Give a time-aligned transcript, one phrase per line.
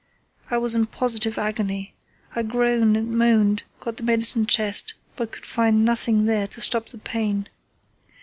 [0.49, 1.93] I was in positive agony.
[2.35, 6.89] I groaned and moaned, got the medicine chest, but could find nothing there to stop
[6.89, 7.47] the pain.